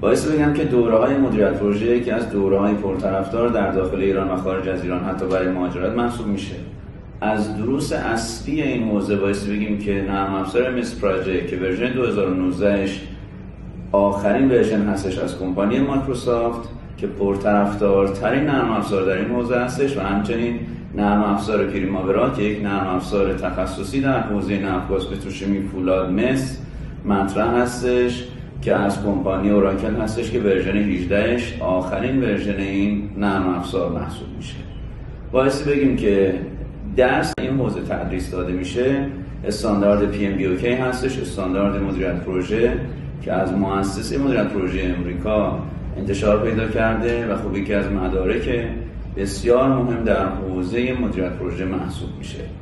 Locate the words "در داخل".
3.48-3.96